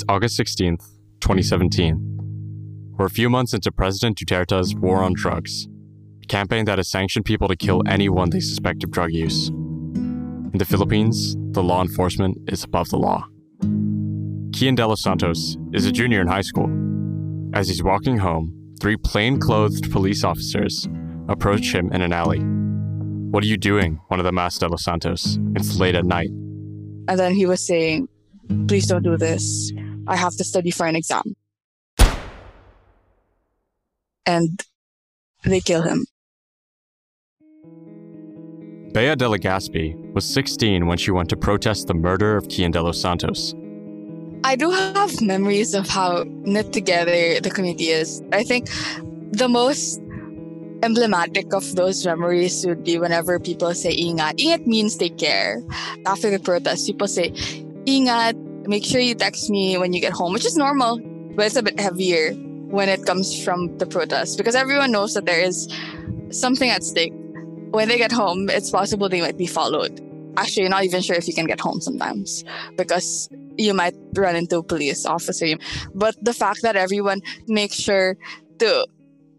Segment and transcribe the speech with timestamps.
[0.00, 0.82] It's August 16th,
[1.20, 2.94] 2017.
[2.96, 5.68] We're a few months into President Duterte's war on drugs,
[6.24, 9.48] a campaign that has sanctioned people to kill anyone they suspect of drug use.
[9.48, 13.26] In the Philippines, the law enforcement is above the law.
[14.52, 16.70] Kian De Los Santos is a junior in high school.
[17.52, 20.88] As he's walking home, three plain-clothed police officers
[21.28, 22.40] approach him in an alley.
[22.40, 24.00] What are you doing?
[24.08, 25.38] One of them asked De Los Santos.
[25.56, 26.30] It's late at night.
[27.06, 28.08] And then he was saying,
[28.66, 29.70] please don't do this.
[30.10, 31.36] I have to study for an exam.
[34.26, 34.60] And
[35.44, 36.04] they kill him.
[38.92, 42.82] Bea de Legazpi was 16 when she went to protest the murder of Kian De
[42.82, 43.54] Los Santos.
[44.42, 48.20] I do have memories of how knit together the community is.
[48.32, 48.68] I think
[49.30, 50.00] the most
[50.82, 54.40] emblematic of those memories would be whenever people say ingat.
[54.40, 55.62] Ingat means take care.
[56.04, 57.30] After the protest, people say
[57.86, 58.34] ingat,
[58.66, 60.98] make sure you text me when you get home, which is normal,
[61.34, 62.32] but it's a bit heavier
[62.70, 65.68] when it comes from the protest because everyone knows that there is
[66.30, 67.12] something at stake.
[67.70, 70.00] When they get home, it's possible they might be followed.
[70.36, 72.44] Actually, you're not even sure if you can get home sometimes
[72.76, 75.46] because you might run into a police officer.
[75.94, 78.16] But the fact that everyone makes sure
[78.58, 78.86] to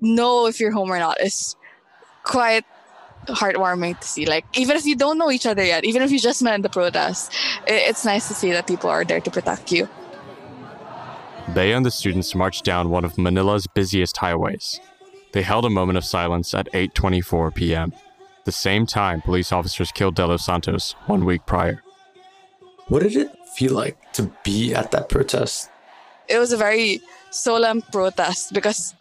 [0.00, 1.56] know if you're home or not is
[2.22, 2.64] quite
[3.28, 4.26] heartwarming to see.
[4.26, 6.62] Like, even if you don't know each other yet, even if you just met in
[6.62, 7.32] the protest,
[7.66, 9.88] it's nice to see that people are there to protect you.
[11.54, 14.80] They and the students marched down one of Manila's busiest highways.
[15.32, 17.92] They held a moment of silence at 8:24 p.m.
[18.44, 21.82] The same time police officers killed Delos Santos one week prior.
[22.88, 25.70] What did it feel like to be at that protest?
[26.28, 28.94] It was a very solemn protest because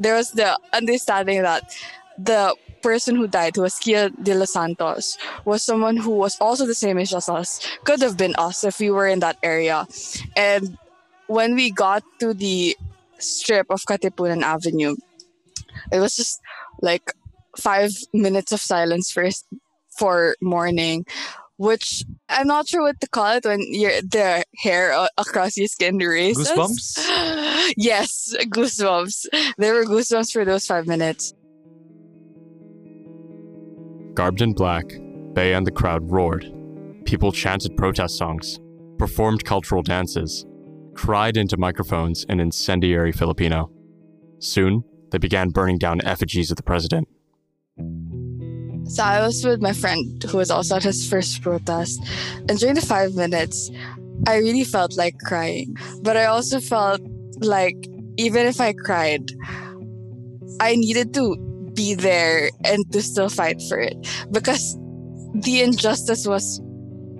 [0.00, 1.76] there was the understanding that
[2.18, 2.54] the
[2.86, 6.74] person who died, who was Kian de los Santos, was someone who was also the
[6.74, 9.86] same age as us, could have been us if we were in that area.
[10.36, 10.78] And
[11.26, 12.76] when we got to the
[13.18, 14.94] strip of Katipunan Avenue,
[15.90, 16.40] it was just
[16.80, 17.10] like
[17.58, 19.46] five minutes of silence first
[19.98, 21.06] for mourning,
[21.56, 25.98] which I'm not sure what to call it when your the hair across your skin
[25.98, 26.52] races.
[26.52, 27.72] Goosebumps?
[27.76, 29.26] yes, goosebumps.
[29.58, 31.34] There were goosebumps for those five minutes.
[34.16, 34.88] Garbed in black,
[35.34, 36.50] Bea and the crowd roared.
[37.04, 38.58] People chanted protest songs,
[38.96, 40.46] performed cultural dances,
[40.94, 43.70] cried into microphones in incendiary Filipino.
[44.38, 47.06] Soon, they began burning down effigies of the president.
[48.88, 52.02] So I was with my friend who was also at his first protest.
[52.48, 53.70] And during the five minutes,
[54.26, 55.76] I really felt like crying.
[56.00, 57.02] But I also felt
[57.40, 57.76] like
[58.16, 59.30] even if I cried,
[60.58, 61.45] I needed to
[61.76, 63.94] be there and to still fight for it
[64.32, 64.76] because
[65.34, 66.60] the injustice was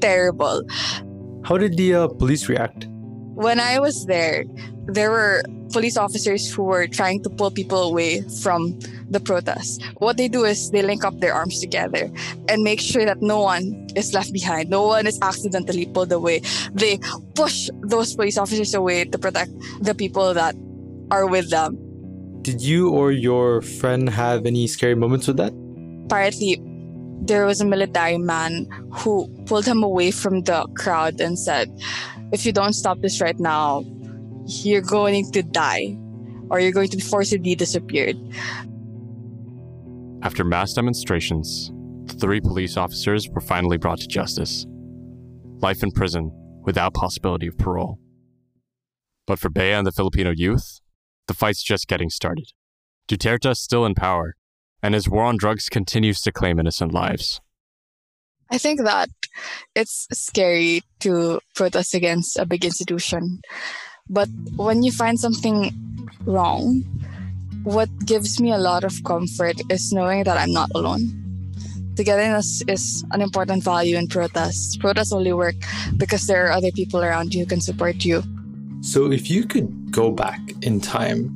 [0.00, 0.62] terrible.
[1.44, 2.86] How did the uh, police react?
[3.34, 4.44] When I was there,
[4.86, 8.78] there were police officers who were trying to pull people away from
[9.10, 9.82] the protest.
[9.98, 12.10] What they do is they link up their arms together
[12.48, 16.42] and make sure that no one is left behind, no one is accidentally pulled away.
[16.72, 16.98] They
[17.34, 19.50] push those police officers away to protect
[19.80, 20.54] the people that
[21.10, 21.76] are with them.
[22.44, 25.54] Did you or your friend have any scary moments with that?
[26.04, 26.60] Apparently,
[27.22, 31.72] there was a military man who pulled him away from the crowd and said,
[32.32, 33.82] If you don't stop this right now,
[34.44, 35.96] you're going to die
[36.50, 38.16] or you're going to be forcibly disappeared.
[40.20, 41.72] After mass demonstrations,
[42.04, 44.66] the three police officers were finally brought to justice.
[45.62, 46.30] Life in prison
[46.62, 47.98] without possibility of parole.
[49.26, 50.82] But for Bea and the Filipino youth,
[51.26, 52.52] the fight's just getting started.
[53.08, 54.34] Duterte is still in power,
[54.82, 57.40] and his war on drugs continues to claim innocent lives.
[58.50, 59.08] I think that
[59.74, 63.40] it's scary to protest against a big institution.
[64.08, 65.72] But when you find something
[66.24, 66.84] wrong,
[67.64, 71.20] what gives me a lot of comfort is knowing that I'm not alone.
[71.96, 74.76] Togetherness is an important value in protests.
[74.76, 75.54] Protests only work
[75.96, 78.22] because there are other people around you who can support you.
[78.82, 81.30] So, if you could go back in time,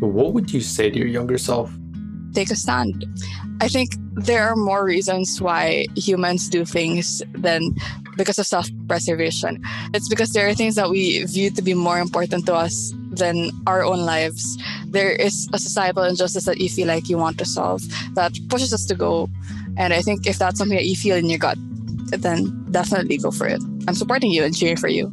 [0.00, 1.70] what would you say to your younger self?
[2.34, 3.06] Take a stand.
[3.60, 7.76] I think there are more reasons why humans do things than
[8.16, 9.62] because of self preservation.
[9.94, 13.50] It's because there are things that we view to be more important to us than
[13.66, 14.58] our own lives.
[14.88, 17.82] There is a societal injustice that you feel like you want to solve
[18.14, 19.28] that pushes us to go.
[19.76, 21.56] And I think if that's something that you feel in your gut,
[22.10, 23.62] then definitely go for it.
[23.86, 25.12] I'm supporting you and cheering for you.